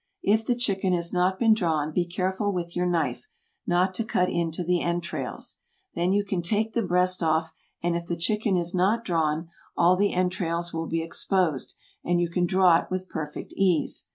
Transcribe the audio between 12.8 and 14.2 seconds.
with perfect ease.